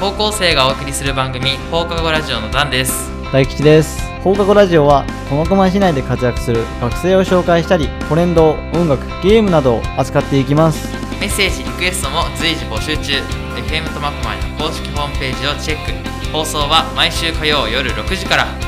[0.00, 3.10] 高校生がお送りする番組放課後ラジオの段です。
[3.32, 4.00] 大吉です。
[4.22, 10.88] 放課後ラジオは苫小牧市内で活躍する学生を紹介したりトレンド音楽ゲームなどを扱っていきます。
[11.18, 13.12] メッセージリクエストも随時募集中。
[13.56, 16.30] FM 苫小牧の公式ホームページをチェック。
[16.30, 18.67] 放送は毎週火曜夜6時から。